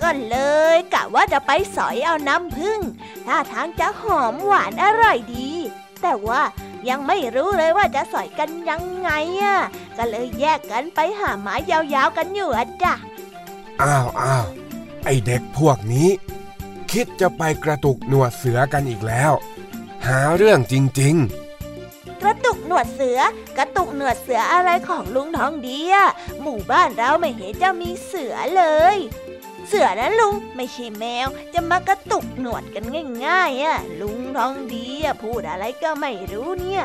[0.01, 0.37] ก็เล
[0.75, 2.79] ยกะว่าจะไปสอยเอาน้ำพึ่ง
[3.25, 5.49] ท่าทางจะหอมหวานอร่อยดี
[6.01, 6.41] แต่ว่า
[6.89, 9.09] ยังไม่รู้เลยว่าจะสอยกันยังไง
[9.41, 9.57] อะ
[9.97, 12.93] ก็เลยแยกกันไปหาไม้ยาวๆกันอยู่อะจ้ะ
[13.81, 14.45] อ้าวอ้าว
[15.05, 16.09] ไอเด็กพวกนี้
[16.91, 19.33] คิดจะไปกระตุกหนวดเสือกันอีกแล้ว
[20.07, 21.15] หาเรื่องจริง
[22.21, 23.19] กระตุกหนวดเสือ
[23.57, 26.07] กระตุกหนวดเสืออะไรของลุงทองดีอะ
[26.41, 28.63] หมู่บ้านเราไม่เห็นจะมีเสือเล
[28.95, 28.97] ย
[29.67, 32.85] เสือนะลุงไม่ใช่แมว จะมากระตุกหนวดกัน
[33.25, 36.83] ง่ายๆอะลุงทองดีอะพูดอะไรก็ไม่รู้เนี่ย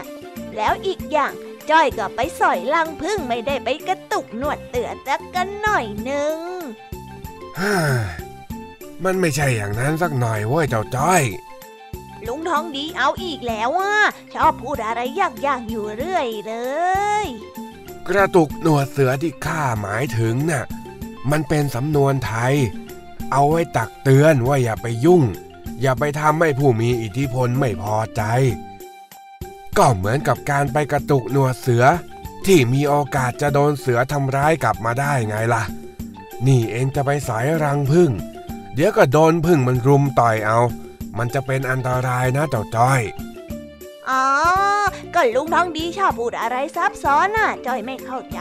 [0.56, 1.32] แล้วอีกอย่าง
[1.70, 6.38] จ้อยก็ไปสอยลังพึ่งไม่ได้ไปกระตุกหนวดเสือจักกันหน่อยนึง
[7.58, 7.76] ฮ่า
[9.04, 11.22] มันไม่ใช่อย่างนั้นสักหน่อยเว้ยเจ้าจ้อย
[12.26, 13.96] ลุงทองดีเอาอีกแล้วอะ
[14.34, 15.00] ชอบพูดอะไร
[15.46, 16.54] ยากๆอยู่เรื่อยเล
[17.24, 17.26] ย
[18.08, 20.64] กระตุกหนวดเสือที่ข้าหมายถึงน่ะ
[21.30, 22.54] มันเป็นสำนวนไทย
[23.32, 25.22] เอาไว้ตักเตือนว่าอย่าไปยุ่ง
[25.80, 28.22] อย่าไปทำให้ผู้มีอิทธิพลไม่พอใจ
[29.78, 31.84] ก็เหมือนกับการไปกระตุกหนวดเสือ
[32.46, 35.62] ที่มีโอกาสจะโดนเสือทำร้ายกลับมาได้ไงล่ะ
[36.46, 38.10] นี่เองจะไปสอยรังพึ่ง
[38.74, 40.58] เดี๋ยวก็โดนพึ่งมันรุมต่อยเอา
[41.20, 43.00] มันจะเป็นอันตรายนะเจ้าจ้อย
[44.10, 44.24] อ๋อ
[45.14, 48.40] ก็ลุงทองดีชอบพูดอะไรซับซ้อนน่ะจอยไม่เข้าใจ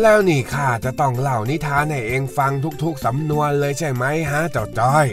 [0.00, 5.06] แล้วนี่ข้าจะต้องเล่านิทานให้เองฟังทุกๆสำนวนเลยใช่ไหมฮะเจ้าจ้อย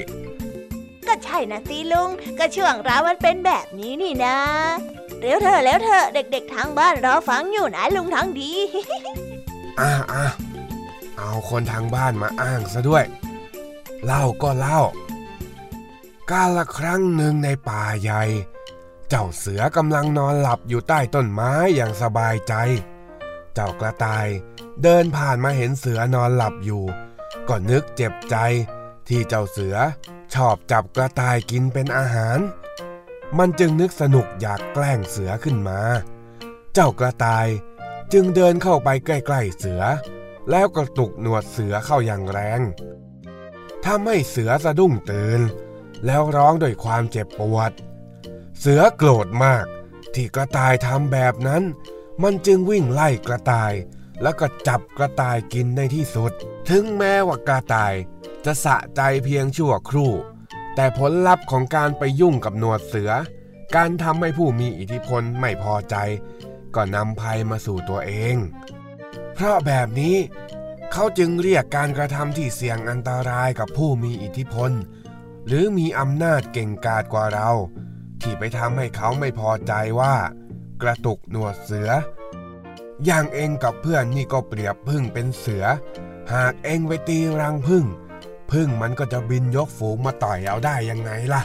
[1.07, 2.09] ก็ใช่นะสิลุง
[2.39, 4.37] ก็ช่วงราวมันเป็นแบบนี้นี่นะ
[5.19, 8.51] เร็วเถอะแล้วเถอะเด็กๆทางบ้านรอฟังอยู่นะลุงทองดี
[9.79, 10.33] อ้าวอ้าว
[11.17, 13.03] เอาคนทางบ้านมาอ้างซะด้วย
[14.05, 14.79] เล่าก็เล่า
[16.29, 18.23] กาละครั้งหนึ่งในป่าใหญ่
[19.09, 22.53] เจ้าเสือกำลังนอนหลับอยู่ใต้ต้นไม้อย่างสบายใจ
[23.53, 24.27] เจ้ากระต่าย
[24.83, 26.83] เดินผ่านมาเห็นเสือนอนหลับอยู่
[27.47, 28.35] ก็นึกเจ็บใจ
[29.07, 29.75] ที่เจ้าเสือ
[30.33, 32.39] ชอบจับกระต่ายกินเป็นอาหาร
[33.37, 35.79] มันจึงนึกสนุกอยากแกล้งเสือขึ้นมา
[36.73, 37.47] เจ้ากระต่าย
[38.13, 39.81] จึงเดินเข้าไปใกล้ๆเสือ
[40.49, 42.61] แล้วกระตุกหนวดเสือเข้าอย่างแรง
[43.85, 45.41] ทำให้เสือสะดุ้งตื่น
[46.05, 47.71] แล้วร้องด้วยความเจ็บปวด
[48.59, 49.65] เสือโกรธมาก
[50.13, 51.63] ที่กระต่ายทำแบบนั้น
[52.23, 53.73] มันจึงวิ่งไล่กระต่าย
[54.21, 56.31] แล้วก็จับกระต่ายกินในที่สุด
[56.69, 57.93] ถึงแม้ว่ากระต่าย
[58.45, 60.11] จะสะใจเพียงชั่วครู่
[60.75, 63.11] แต่ผลลัพธ์ของการไปยุ่งกับหนวดเสือ
[63.75, 65.95] การทำให้ผู้มีอิทธิพลไม่พอใจ
[66.75, 68.35] ก็นำภัยมาสู่ตัวเอง
[69.33, 70.15] เพราะแบบนี้
[70.91, 74.71] เขาจึงเรียกการกระทำที่เสี่ยงอันตรายกับผู้มีอิทธิพล
[75.47, 77.49] หรือมีอำนาจเก่งกาจกว่าเรา
[78.21, 80.15] ที่ไปทำให้เขาไม่พอใจว่า
[80.81, 81.89] กระตุกหนวดเสือ
[83.05, 85.65] อย่างเองกับเพื่อนนี่ก็เปรียบพึ่งเป็นเสือ
[86.33, 87.85] หากเองไปตีรังพึ่ง
[88.51, 91.41] พึ่งมันก็จะบินยกฝูงมาต่อยเอาได้ยังไงล่ะ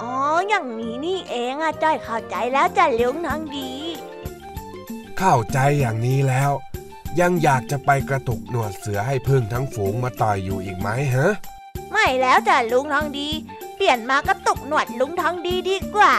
[0.00, 0.12] อ๋อ
[0.48, 3.70] อย่างนี้นี่เองอะจ้อยเข้าใจแล้วจ้ะลุงทองดี
[5.18, 6.50] เข้าใจอย่างนี้แล้ว
[7.20, 11.30] ยังอยากจะไปกระตุกหนวดเสือให้พึ่งทั้งฝูงมาต่อยอยู่อีกไหมฮะ
[11.92, 13.28] ไม่แล้วจ้ะลุงทองดี
[13.76, 16.16] เปลี่ยนมากระตุกหนวดลุงทองดีดีกว่า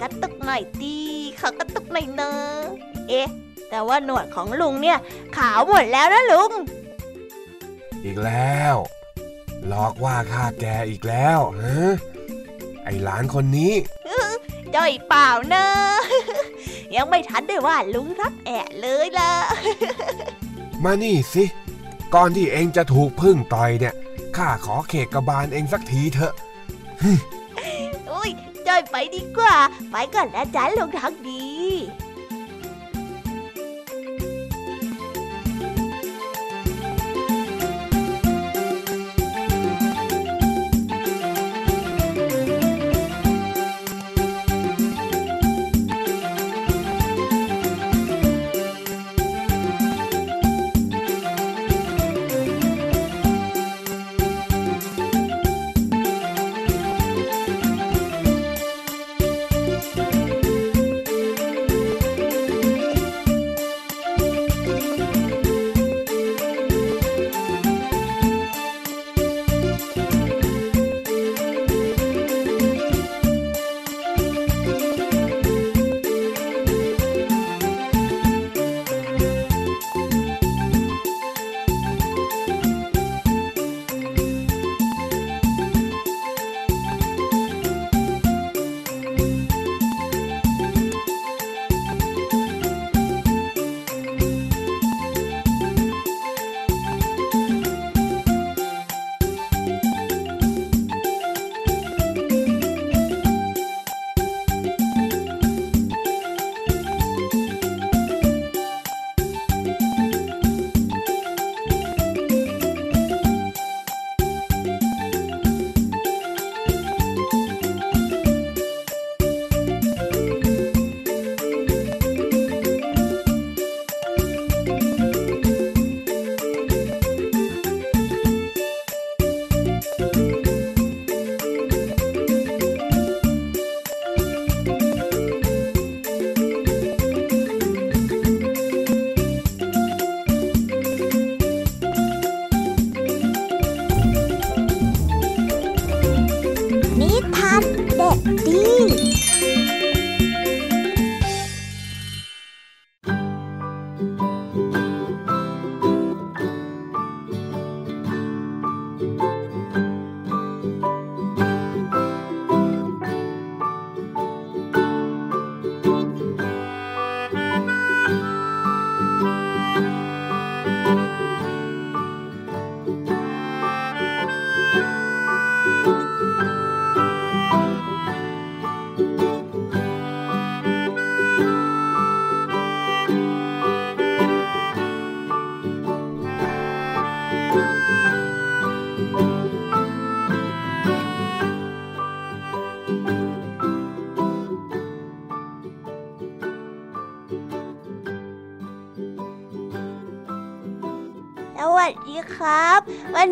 [0.00, 1.00] กระตุกหน่อยดี
[1.40, 2.62] ขอกระตุกหน่อยเนอะ
[3.08, 3.28] เอ๊ะ
[3.70, 4.98] แต่ว่าหนวดของลุงเนี่ย
[5.36, 6.50] ขาวหมดแล้วนะลุง
[8.04, 8.74] อีกแล้ว
[9.68, 11.92] หลอกว่าข้าแกอีกแล้วฮะ
[12.84, 13.72] ไอหลานคนนี้
[14.74, 16.00] จ้อยเปล่าเนอะ
[16.94, 19.32] ยังไม่ทันได้ว่าลุงรักแอะเลยล่ะ
[20.84, 21.44] มานี่สิ
[22.14, 23.94] ก่อนที่เองจะถูกพึ่งต่อยเนี่ย
[24.36, 26.32] ข้าขอเขกกระบาลเองสักทีเถอะ
[28.10, 28.30] อุ้ย
[28.66, 29.56] จ้อยไปดีกว่า
[29.90, 31.44] ไปก่อนนะจ๊ะลุงทางดี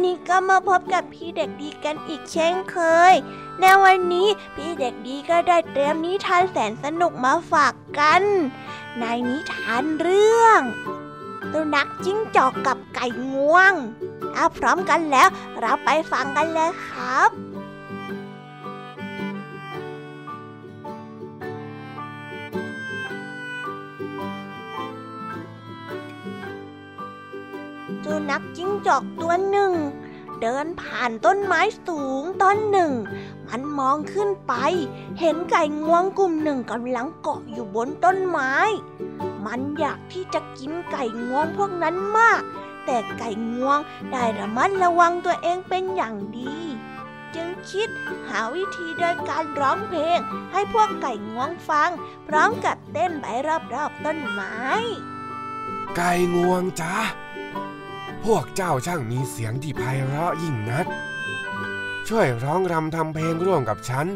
[0.04, 2.76] นี้ก็มาพบกับพี่เด็กดีกันอีกเช่นเค
[3.12, 3.14] ย
[3.60, 8.22] ในวันนี้พี่เด็กดีก็ได้เตรียมนิทานแสนสนุกมาฝากกัน
[8.98, 10.60] ในนิทานเรื่อง
[11.52, 13.72] ตุนักจิ้งจอกกับไก่งวง
[14.34, 15.28] ถ้าพร้อมกันแล้ว
[15.60, 17.49] เราไปฟังกันเลยครับ
[28.30, 29.72] นัขจิ้งจอกตัวหนึ่ง
[30.40, 32.92] เดินผ่านต้นไม้สูงต้นหนึ่ง
[33.48, 34.54] มันมองขึ้นไป
[35.20, 38.54] เห็นไก่งวงกลุ่มหนึ่งกำลังเกาะอยู่บนต้นไม้
[39.46, 42.42] มันอยากที่จะกินไก่งวงพวกนั้นมาก
[42.86, 43.78] แต่ไก่งวง
[44.10, 46.56] ได้ระมัดระวังตัวเองเป็นอย่างดี
[47.34, 47.88] จึงคิด
[48.28, 50.18] หาวิธีโดยการร้องเพลง
[50.52, 51.90] ให้พวกไก่งวงฟัง
[52.28, 53.26] พร้อมกับเต้นไป
[53.74, 54.56] รอบๆต้นไม้
[55.96, 56.94] ไก่งวงจ้า
[58.24, 60.86] พวกเจ้าช่างมีเสียงที่ไพเราะยิ่งนัก
[62.08, 64.06] ช่วยร้องรำทำเพลงร่วมกับฉัน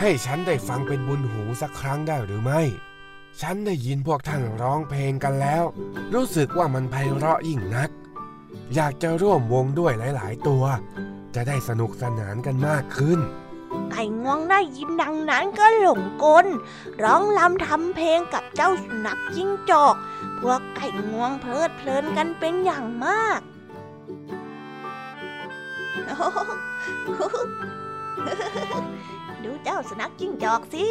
[0.00, 2.62] ให้ฉันได้ฟังเป็นบุญหูสักครั้งได้หรือไม่
[3.40, 5.64] ฉันได้ยินพวกท่านร้องเพลงกันแล้ว
[6.14, 7.90] รู้สึกว่ามันไพเราะยิ่งนัก
[8.74, 10.64] อยากจะร่วมวงด้วยหลาย ๆ ตัว
[11.34, 13.20] จะได้สนุกสนานกันมากขึ้น
[13.90, 16.46] ไก่งวงได้ยินดังนั้นก็หลงกล
[17.02, 19.94] ร้องรำทำเพลงกับเจ้าสุนัขจิ้งจอก
[20.40, 23.40] พวกไก่งวงเพลิดเพลินกันเป็นอย่างมาก
[29.44, 30.86] ดูเจ้าสุนัขจิ้งจอกสิ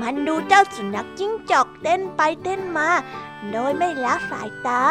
[0.00, 2.88] มันดูเจ้าสุนัขจิ้งจอกเต้นไปเต้นมา
[3.52, 4.84] โดยไม่ละสายตา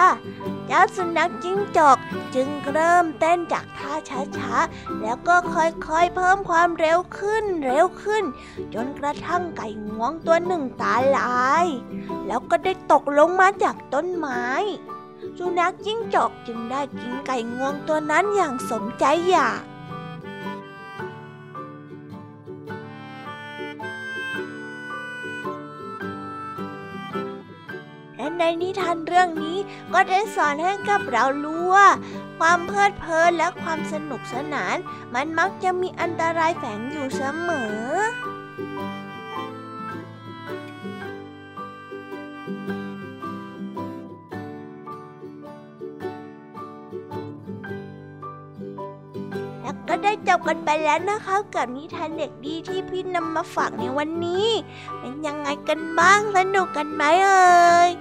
[0.68, 1.98] เจ้าสุนัขจิ้งจอก
[2.36, 3.94] จึงเริ่มเต้นจากท่า
[4.38, 8.24] ช้าๆ แล้วก็ค่อยๆ เพิ่มความเร็วขึ้นเร็วขึ้น
[8.74, 11.68] จนกระทั่งไก่งวงตัวหนึ่งตาลาย
[12.28, 14.46] แล้วก็ได้ตกลงมาจากต้นไม้
[15.38, 19.62] สุนัขจิ้งจอกจึงได้กินไก่งวงตัวนั้นอย่างสมใจอยาก
[28.40, 29.58] ในนิทานเรื่องนี้
[29.94, 31.90] ก็ได้สอนให้กับเรารู้ว่า
[32.40, 34.76] ความเพลิดเพลินและความสนุกสนาน
[35.14, 37.76] มันมักจะมีอันตรายแฝงอยู่เสมอ
[49.62, 54.48] แล้วก็ได้จบกันไปแล้วนะคะกับนิทานเด็กดีที่พี่นำมาฝากในวันนี้
[55.00, 57.92] เป็นยังไงกันบ้างสนุกกันไหมเอ่ย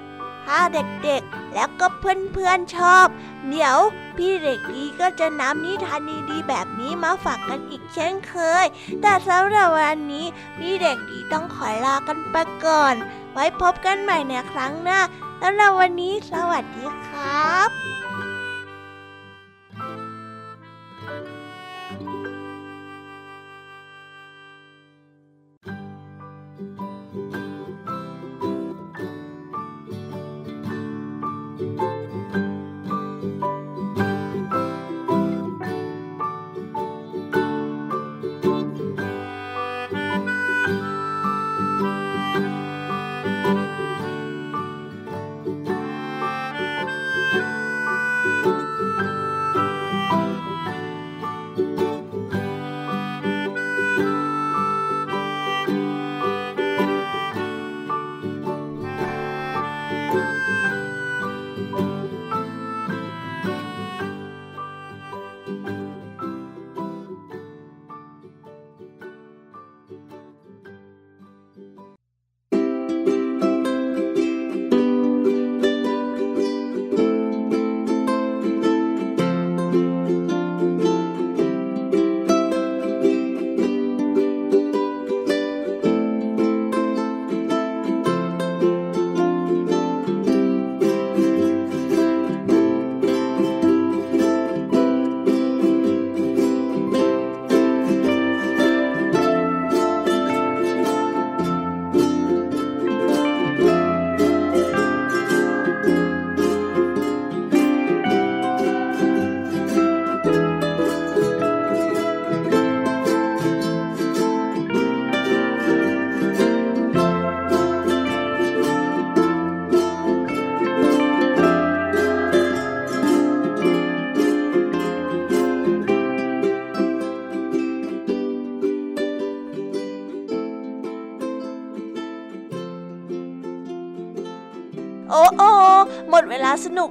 [0.45, 3.07] ถ้าเด็กๆ แล้วก็เพื่อนๆชอบ
[3.49, 3.79] เดี๋ยว
[4.17, 8.35] พี่เด็กดีก็จะนำนิทานดีๆแบบนี้มาฝากกันอีกเช่นเค
[8.65, 8.67] ย
[9.03, 10.27] แต่สำหรับวันนี้
[10.59, 12.95] พี่เด็กดีต้องขอลากันไปก่อน
[13.33, 15.01] ไว้พบกันใหม่ในครั้งหน้า
[15.41, 17.94] สำหรับวันนี้สวัสดีครับ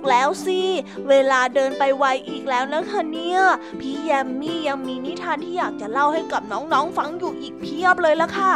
[0.10, 0.60] แล้วสิ
[1.10, 3.40] เวลาเดินไปไวอีกแล้วนะคะเนี่ย
[3.82, 8.54] พี่แยมมี่ยังมีนิทานที่อยากจะเล่าให้กับน้องๆฟังอยู่อีกเพียบเลยละค่ะ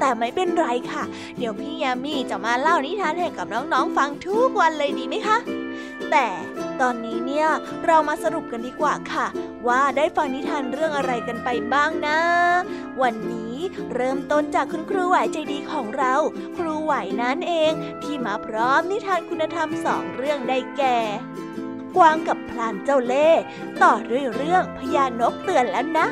[0.00, 1.02] แต่ไม่เป็นไรค่ะ
[1.38, 5.38] เดี๋ยวพี่แยมมี่จะมาเล่านิทานให้กับน้องๆฟังทุกวันเลยดีไหมคะ
[6.10, 6.26] แต่
[6.80, 7.48] ตอนนี้เนี่ย
[7.86, 9.26] เรามาสรุปกันดีกว่าค่ะ
[9.68, 12.18] ว่าได้ฟังนิทานเรื่องอะไรกันไปบ้างนะ
[13.02, 13.56] วันนี้
[13.94, 16.14] เริ่มต้นจากคุณครูไหวใจดีของเรา
[16.56, 16.92] ครูไหว
[17.22, 20.98] นั้นเองที่มาพร้อมนิทานคุณธรรมสองเรื่องได้แก่
[21.96, 23.28] กวางกับพลานเจ้าเล่
[23.82, 26.06] ต่อด้วยเรื่องพญานกเตือนแล้วนะ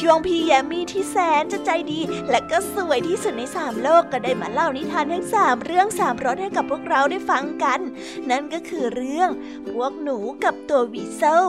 [0.00, 2.00] ช่วงพี่แยมมี่ที่แสนจะใจดี
[2.30, 7.80] และก็สวยที่สุดในสามโลกก็ได้มาเล่านิทานทั้งสามเรื่องสามรสให้กับพวกเราได้ฟังกัน
[8.30, 9.30] นั่นก็คือเรื่อง
[9.70, 11.46] พวกหนูกับตัววีเซล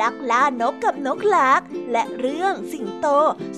[0.00, 1.60] นักล่านกกับนกหลาก
[1.92, 3.06] และเรื่องสิงโต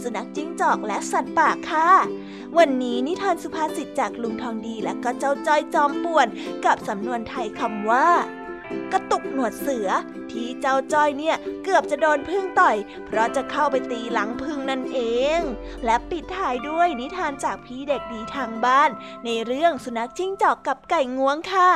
[0.00, 1.90] สุนัขจิ้งจอกและสัตว์ป่าค่ะ
[2.58, 6.26] วันนี้นิทานสุภาษิตจากลุงทองดีและก็เจ้าจ้อยจอมป่วน
[6.64, 8.08] กับสำนวนไทยคำว่า
[8.92, 9.88] กระตุกหนวดเสือ
[10.30, 15.00] ที่เจ้าจ้อยเนี่ยเกือบจะโดนพึ่งต่อย เพราะจะเข้าไปตีหลังพึ่งนั่นเอ
[15.38, 15.40] ง
[15.84, 18.90] และปิดท้ายด้วยนิทานจากพี่เด็กดีทางบ้าน
[19.24, 21.70] ในเรื่องสุนัขจิ้งจอกกับไก่งวงค่ะ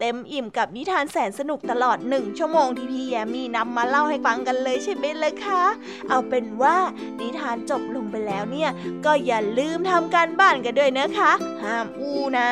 [0.00, 5.62] เต็มอิ่มกับนิทานแสนสนุกตลอดหนึ่งชั่วโมงที่พี่แยมมี่นำมาเล่าให้ฟังกันเลยใช่ไหมล่ะคะ
[6.08, 6.76] เอาเป็นว่า
[7.20, 8.70] นิทานจบลงไปแล้วเนี่ย
[9.04, 11.32] ก็อย่าลืมทำการบ้านกันด้วยนะคะ
[11.62, 12.50] ห้ามอู้นะ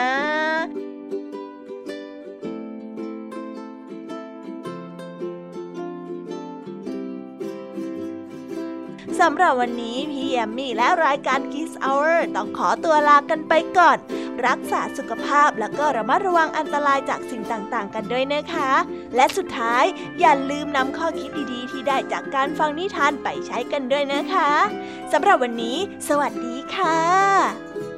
[9.20, 13.98] สำหรับวันนี้พี่แอมมี่และรายการ Kiss Hour ต้องขอตัวลากันไปก่อน
[14.46, 18.70] รักษาสุขภาพแล้วก็ระมัดระวังอันตรายจากสิ่งต่างๆ กันด้วยนะคะ
[19.16, 19.84] และสุดท้าย
[20.20, 24.50] อย่าลืมนำข้อคิดดีๆ ที่ได้จากการฟังนิทานไปใช้กันด้วยนะคะ
[25.12, 25.76] สำหรับวันนี้
[26.08, 27.91] สวัสดีค่ะ